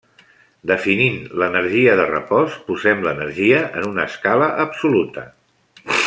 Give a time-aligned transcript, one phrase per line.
[0.69, 5.27] Definint l'energia de repòs posem l'energia en una escala absoluta.